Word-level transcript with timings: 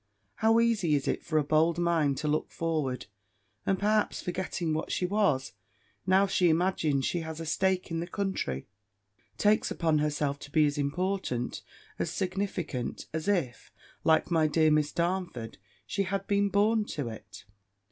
How 0.37 0.59
easy 0.59 0.95
is 0.95 1.07
it 1.07 1.23
for 1.23 1.37
a 1.37 1.43
bold 1.43 1.77
mind 1.77 2.17
to 2.17 2.27
look 2.27 2.49
forward, 2.51 3.05
and, 3.67 3.77
perhaps, 3.77 4.19
forgetting 4.19 4.73
what 4.73 4.91
she 4.91 5.05
was, 5.05 5.51
now 6.07 6.25
she 6.25 6.49
imagines 6.49 7.05
she 7.05 7.19
has 7.19 7.39
a 7.39 7.45
stake 7.45 7.91
in 7.91 7.99
the 7.99 8.07
country, 8.07 8.65
takes 9.37 9.69
upon 9.69 9.99
herself 9.99 10.39
to 10.39 10.49
be 10.49 10.65
as 10.65 10.79
important, 10.79 11.61
as 11.99 12.09
significant, 12.09 13.05
as 13.13 13.27
if, 13.27 13.71
like 14.03 14.31
my 14.31 14.47
dear 14.47 14.71
Miss 14.71 14.91
Darnford, 14.91 15.59
she 15.85 16.01
had 16.01 16.25
been 16.25 16.49
born 16.49 16.83
to 16.85 17.07
it! 17.07 17.45